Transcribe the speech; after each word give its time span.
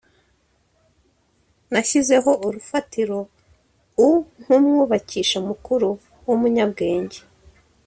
nashyizeho 1.71 2.31
urufatiro 2.47 3.19
u 4.07 4.07
nk 4.41 4.49
umwubakisha 4.57 5.37
mukuru 5.47 5.89
w 6.27 6.29
umunyabwenge 6.35 7.19